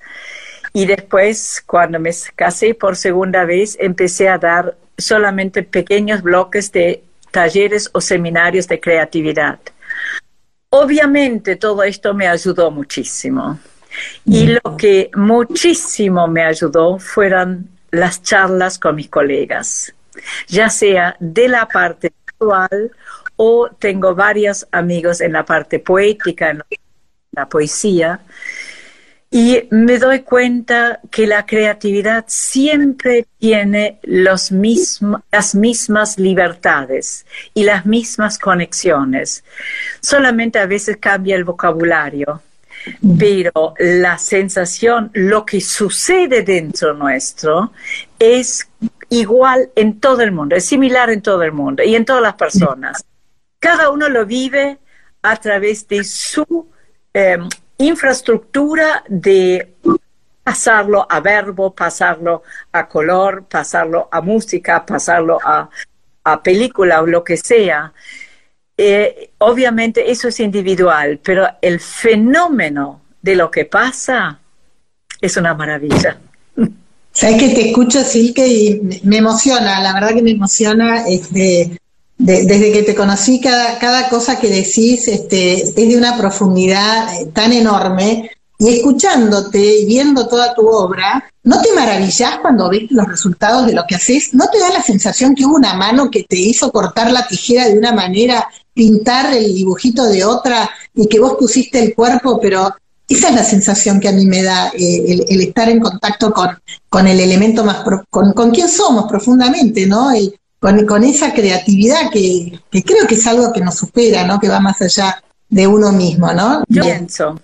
[0.74, 7.02] y después, cuando me casé por segunda vez, empecé a dar solamente pequeños bloques de
[7.30, 9.58] talleres o seminarios de creatividad.
[10.70, 13.58] Obviamente todo esto me ayudó muchísimo.
[14.26, 14.58] Y mm.
[14.62, 19.94] lo que muchísimo me ayudó fueron las charlas con mis colegas,
[20.46, 22.92] ya sea de la parte visual
[23.36, 26.62] o tengo varios amigos en la parte poética, en
[27.32, 28.20] la poesía,
[29.30, 34.50] y me doy cuenta que la creatividad siempre tiene los
[35.30, 39.44] las mismas libertades y las mismas conexiones.
[40.00, 42.40] Solamente a veces cambia el vocabulario,
[43.18, 47.72] pero la sensación, lo que sucede dentro nuestro
[48.18, 48.66] es
[49.10, 52.34] igual en todo el mundo, es similar en todo el mundo y en todas las
[52.34, 53.04] personas.
[53.58, 54.78] Cada uno lo vive
[55.20, 56.68] a través de su
[57.12, 59.74] em, infraestructura de
[60.42, 65.68] pasarlo a verbo, pasarlo a color, pasarlo a música, pasarlo a,
[66.42, 67.92] película o lo que sea.
[68.76, 74.38] Eh, obviamente eso es individual, pero el fenómeno de lo que pasa
[75.22, 76.18] es una maravilla.
[77.12, 81.77] Sabes que te escucho, Silke, y me emociona, la verdad que me emociona este,
[82.18, 87.26] desde que te conocí, cada, cada cosa que decís este, es de una profundidad eh,
[87.32, 88.30] tan enorme.
[88.60, 93.72] Y escuchándote y viendo toda tu obra, ¿no te maravillás cuando ves los resultados de
[93.72, 94.34] lo que haces?
[94.34, 97.68] ¿No te da la sensación que hubo una mano que te hizo cortar la tijera
[97.68, 102.74] de una manera, pintar el dibujito de otra y que vos pusiste el cuerpo, pero
[103.08, 106.48] esa es la sensación que a mí me da eh, el, estar en contacto con,
[106.88, 110.10] con el elemento más, con, con quién somos profundamente, ¿no?
[110.10, 114.40] El, con, esa creatividad que, creo que es algo que nos supera, ¿no?
[114.40, 116.64] Que va más allá de uno mismo, ¿no?
[116.68, 117.40] Yo pienso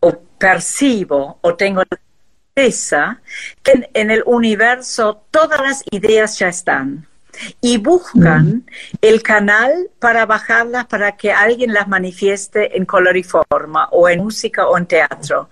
[0.00, 2.00] o percibo o tengo la
[2.54, 3.20] certeza
[3.62, 7.06] que en el universo todas las ideas ya están
[7.60, 8.64] y buscan
[9.00, 14.22] el canal para bajarlas para que alguien las manifieste en color y forma o en
[14.22, 15.48] música o en teatro.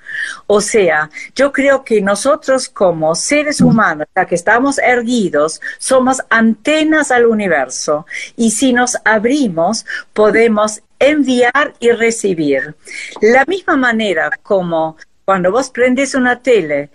[0.47, 7.11] O sea, yo creo que nosotros como seres humanos, ya que estamos erguidos, somos antenas
[7.11, 12.75] al universo y si nos abrimos podemos enviar y recibir.
[13.21, 16.91] La misma manera como cuando vos prendes una tele,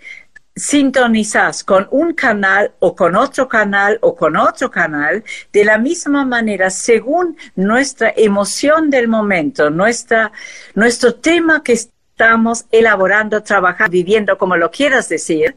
[0.56, 6.24] sintonizas con un canal o con otro canal o con otro canal, de la misma
[6.24, 10.32] manera, según nuestra emoción del momento, nuestra,
[10.74, 15.54] nuestro tema que estamos elaborando, trabajando, viviendo, como lo quieras decir,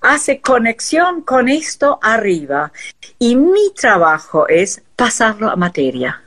[0.00, 2.72] hace conexión con esto arriba.
[3.18, 6.22] Y mi trabajo es pasarlo a materia.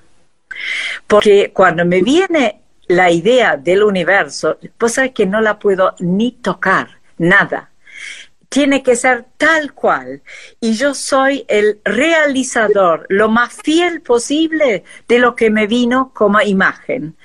[1.08, 6.34] Porque cuando me viene la idea del universo, pues hay que no la puedo ni
[6.34, 7.69] tocar, nada
[8.50, 10.22] tiene que ser tal cual.
[10.60, 16.42] Y yo soy el realizador, lo más fiel posible de lo que me vino como
[16.42, 17.16] imagen.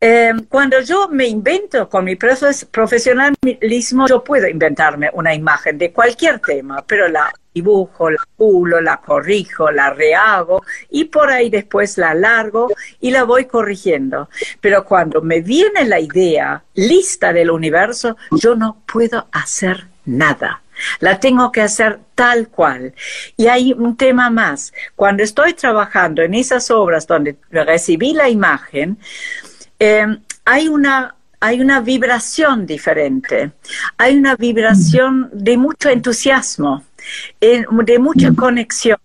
[0.00, 6.40] Em, cuando yo me invento con mi profesionalismo, yo puedo inventarme una imagen de cualquier
[6.40, 12.14] tema, pero la dibujo, la pulo, la corrijo, la rehago y por ahí después la
[12.14, 12.68] largo
[13.00, 14.28] y la voy corrigiendo.
[14.60, 20.60] Pero cuando me viene la idea lista del universo, yo no puedo hacer nada.
[20.98, 22.94] La tengo que hacer tal cual.
[23.36, 24.72] Y hay un tema más.
[24.96, 28.98] Cuando estoy trabajando en esas obras donde recibí la imagen,
[29.78, 33.52] Em, hay una hay una vibración diferente,
[33.98, 36.82] hay una vibración de mucho entusiasmo,
[37.40, 38.98] de mucha conexión.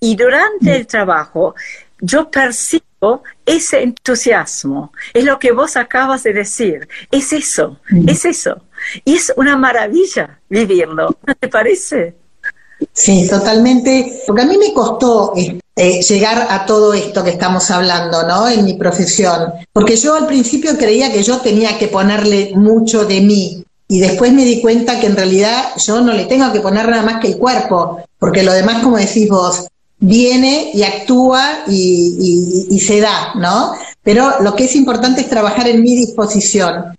[0.00, 1.54] Y durante el trabajo
[2.00, 8.62] yo percibo ese entusiasmo, es lo que vos acabas de decir, es eso, es eso.
[9.04, 12.14] Y es una maravilla vivirlo, ¿no te parece?
[12.92, 18.26] Sí, totalmente, porque a mí me costó este, llegar a todo esto que estamos hablando,
[18.26, 18.48] ¿no?
[18.48, 23.20] En mi profesión, porque yo al principio creía que yo tenía que ponerle mucho de
[23.20, 23.59] mí
[23.90, 27.02] y después me di cuenta que en realidad yo no le tengo que poner nada
[27.02, 29.66] más que el cuerpo, porque lo demás, como decís vos,
[29.98, 33.74] viene y actúa y, se da, ¿no?
[34.04, 36.96] Pero lo que es importante es trabajar en mi disposición.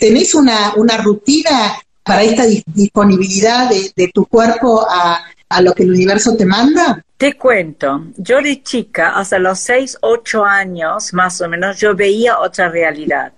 [0.00, 5.92] ¿Tenés una, una rutina para esta disponibilidad de, tu cuerpo a, a lo que el
[5.92, 7.04] universo te manda?
[7.16, 12.40] Te cuento, yo de chica, hasta los 6, 8 años más o menos, yo veía
[12.40, 13.32] otra realidad.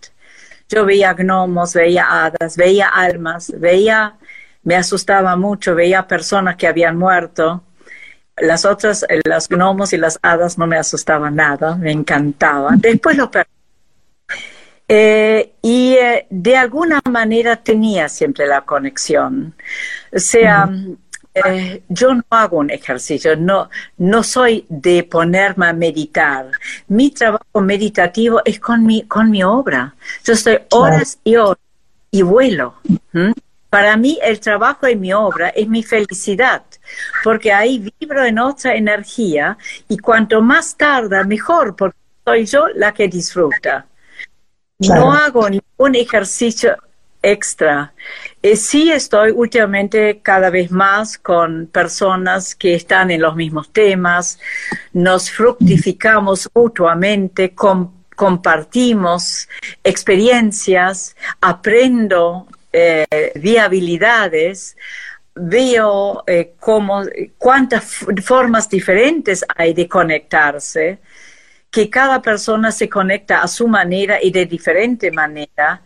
[0.75, 4.17] Yo veía gnomos, veía hadas, veía almas, veía,
[4.65, 7.63] me asustaba mucho, veía personas que habían muerto.
[8.37, 12.81] Las otras, eh, los gnomos y las hadas no me asustaban nada, me encantaban.
[12.81, 13.51] Después lo perdí.
[14.89, 19.55] Eh, y eh, de alguna manera tenía siempre la conexión.
[20.13, 20.69] O sea,
[21.35, 23.69] eh, yo no hago un ejercicio, no,
[23.99, 26.51] no soy de ponerme a meditar.
[26.87, 29.95] Mi trabajo meditativo es con mi, con mi obra.
[30.25, 31.59] Yo estoy horas y horas
[32.13, 32.75] y vuelo.
[33.69, 36.63] Para mí el trabajo en mi obra es mi felicidad,
[37.25, 39.59] porque ahí vibro en otra energía
[39.89, 43.87] y cuanto más tarda, mejor, porque soy yo la que disfruta.
[44.79, 46.77] No hago ningún ejercicio
[47.25, 47.95] extra.
[48.43, 54.39] Eh, sí estoy últimamente cada vez más con personas que están en los mismos temas,
[54.93, 57.55] nos fructificamos mutuamente,
[58.15, 59.49] compartimos
[59.83, 63.07] experiencias, aprendo eh,
[63.37, 64.77] viabilidades,
[65.35, 66.55] veo eh,
[67.39, 67.85] cuántas
[68.23, 70.99] formas diferentes hay de conectarse,
[71.71, 75.83] que cada persona se conecta a su manera y de diferente manera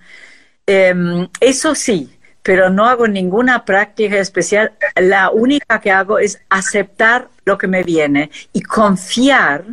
[0.70, 2.10] Em, eso sí,
[2.42, 4.72] pero no hago ninguna práctica especial.
[4.96, 9.64] La única que hago es aceptar lo que me viene y confiar.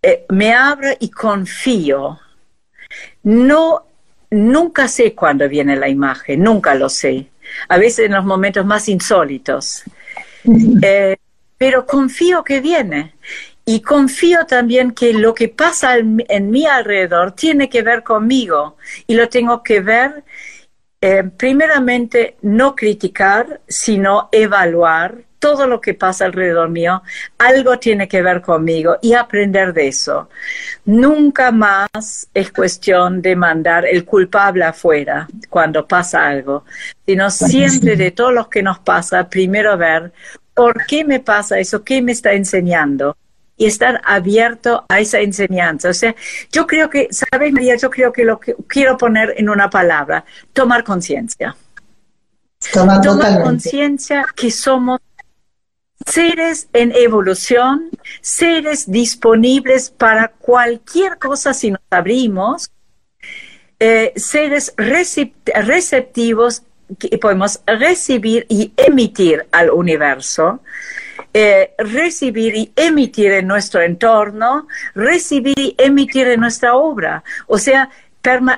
[0.00, 2.20] Eh, me abro y confío.
[3.24, 3.86] No,
[4.30, 7.26] nunca sé cuándo viene la imagen, nunca lo sé.
[7.68, 9.82] A veces en los momentos más insólitos.
[10.80, 11.16] Eh,
[11.58, 13.14] pero confío que viene.
[13.70, 19.14] Y confío también que lo que pasa en, mi alrededor tiene que ver conmigo y
[19.14, 20.24] lo tengo que ver,
[21.02, 27.02] eh, primeramente, no criticar, sino evaluar todo lo que pasa alrededor mío.
[27.36, 30.30] Algo tiene que ver conmigo y aprender de eso.
[30.86, 36.64] Nunca más es cuestión de mandar el culpable afuera cuando pasa algo,
[37.04, 40.10] sino siempre de todo lo que nos pasa, primero ver
[40.54, 43.14] por qué me pasa eso, qué me está enseñando
[43.58, 45.90] y estar abierto a esa enseñanza.
[45.90, 46.14] O sea,
[46.50, 47.76] yo creo que, ¿sabes, María?
[47.76, 51.54] Yo creo que lo que quiero poner en una palabra, tomar conciencia.
[52.72, 55.00] tomar conciencia que somos
[56.06, 57.90] seres en evolución,
[58.20, 62.70] seres disponibles para cualquier cosa si nos abrimos,
[63.80, 66.62] eh, seres receptivos
[66.98, 70.60] que podemos recibir y emitir al universo.
[71.34, 77.22] Eh, recibir y emitir en nuestro entorno, recibir y emitir en nuestra obra.
[77.46, 77.90] O sea,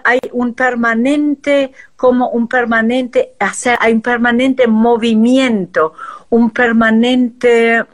[0.04, 3.34] hay un permanente, como un permanente,
[3.78, 5.94] hay un permanente movimiento,
[6.30, 7.84] un permanente,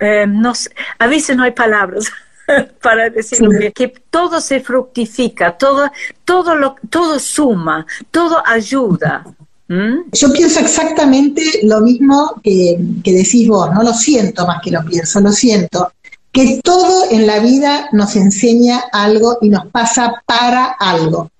[0.00, 0.52] eh, no
[0.98, 2.10] a veces no hay palabras.
[2.82, 5.90] para decir que todo se fructifica, todo,
[6.24, 9.24] todo, lo, todo suma, todo ayuda.
[9.72, 10.10] ¿Mm?
[10.12, 15.18] Yo pienso exactamente lo mismo que, decís vos, no lo siento más que lo pienso,
[15.20, 15.92] lo siento,
[16.30, 21.30] que todo en la vida nos enseña algo y nos pasa para algo.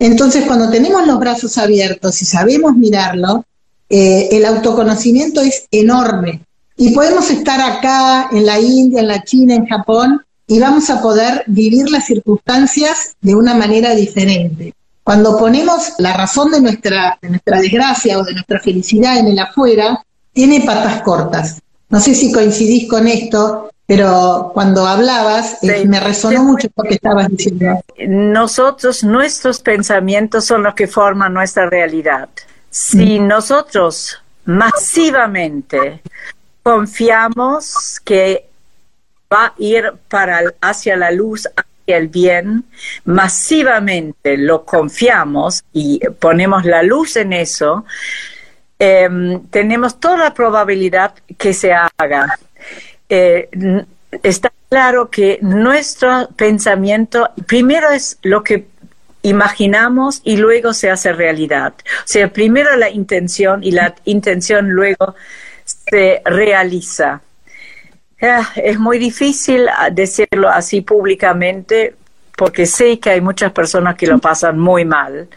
[0.00, 3.44] Entonces, cuando tenemos los brazos abiertos y sabemos mirarlo,
[3.88, 6.40] eh, el autoconocimiento es enorme.
[6.76, 11.00] Y podemos estar acá, en la India, en la China, en Japón, y vamos a
[11.00, 14.74] poder vivir las circunstancias de una manera diferente.
[15.06, 20.04] Cuando ponemos la razón de nuestra, nuestra desgracia o de nuestra felicidad en el afuera,
[20.32, 21.62] tiene patas cortas.
[21.90, 26.94] No sé si coincidís con esto, pero cuando hablabas eh, me resonó mucho lo que
[26.94, 27.80] estabas diciendo.
[28.08, 32.28] Nosotros, nuestros pensamientos son los que forman nuestra realidad.
[32.68, 33.28] Si mm.
[33.28, 36.02] nosotros masivamente
[36.64, 38.48] confiamos que
[39.32, 41.48] va a ir para, hacia la luz,
[41.86, 42.64] el bien,
[43.04, 47.84] masivamente lo confiamos y ponemos la luz en eso,
[48.78, 52.38] em, tenemos toda la probabilidad que se haga.
[53.08, 53.48] Eh,
[54.22, 58.66] está claro que nuestro pensamiento primero es lo que
[59.22, 61.74] imaginamos y luego se hace realidad.
[61.78, 65.14] O sea, primero la intención y la intención luego
[65.64, 67.20] se realiza.
[68.20, 71.94] Ah, es muy difícil ah, decirlo así públicamente
[72.34, 75.28] porque sé que hay muchas personas que lo pasan muy mal.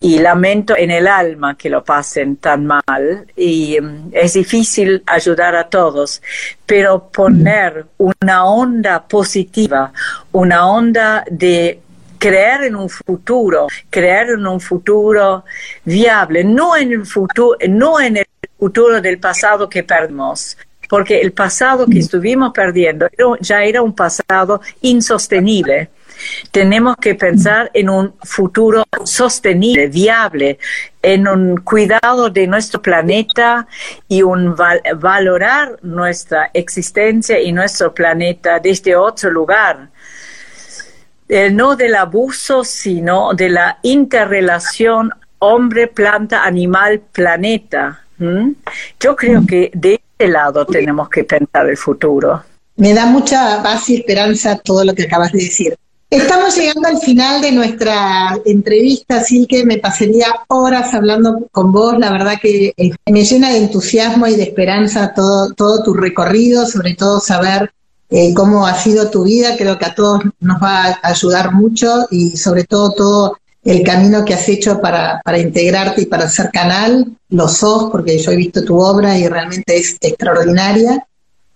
[0.00, 3.26] Y lamento en el alma que lo pasen tan mal.
[3.36, 6.22] Y mm, es difícil ayudar a todos,
[6.66, 9.92] pero poner una onda positiva,
[10.32, 11.80] una onda de
[12.18, 15.44] creer en un futuro, creer en un futuro
[15.84, 18.26] viable, no en el futuro, no en el
[18.58, 20.56] futuro del pasado que perdimos
[20.92, 23.08] porque el pasado que estuvimos perdiendo
[23.40, 25.88] ya era un pasado insostenible.
[26.50, 30.58] Tenemos que pensar en un futuro sostenible, viable,
[31.00, 33.66] en un cuidado de nuestro planeta
[34.06, 39.88] y un valorar nuestra existencia y nuestro planeta desde otro lugar.
[41.26, 48.04] Eh, no del abuso, sino de la interrelación hombre, planta, animal, planeta.
[49.00, 52.42] Yo creo que de lado tenemos que pensar el futuro.
[52.76, 55.76] Me da mucha base y esperanza todo lo que acabas de decir.
[56.12, 61.98] Estamos llegando al final de nuestra entrevista, así que me pasaría horas hablando con vos.
[61.98, 66.66] La verdad que eh, me llena de entusiasmo y de esperanza todo, todo tu recorrido,
[66.66, 67.72] sobre todo saber
[68.10, 69.56] eh, cómo ha sido tu vida.
[69.56, 74.24] Creo que a todos nos va a ayudar mucho y sobre todo todo el camino
[74.24, 78.64] que has hecho para, integrarte y para ser canal, lo sos, porque yo he visto
[78.64, 81.06] tu obra y realmente es extraordinaria,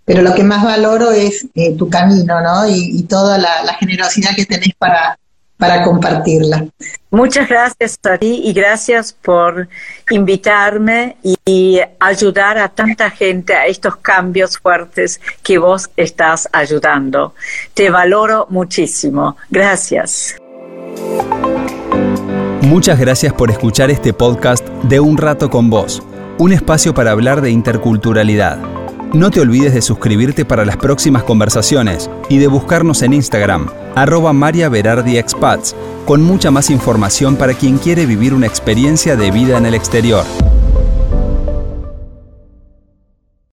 [0.04, 2.68] pero lo que más valoro es eh, tu camino, ¿no?
[2.68, 6.66] Y, toda la, generosidad que tenés para compartirla.
[7.10, 9.68] Muchas gracias a ti y gracias por
[10.10, 17.34] invitarme y ayudar a tanta gente a estos cambios fuertes que vos estás ayudando.
[17.72, 19.36] Te valoro muchísimo.
[19.48, 20.36] Gracias.
[22.66, 26.02] Muchas gracias por escuchar este podcast de Un Rato con Vos,
[26.36, 28.58] un espacio para hablar de interculturalidad.
[29.14, 34.32] No te olvides de suscribirte para las próximas conversaciones y de buscarnos en Instagram, arroba
[34.32, 39.58] María Berardi Expats, con mucha más información para quien quiere vivir una experiencia de vida
[39.58, 40.24] en el exterior.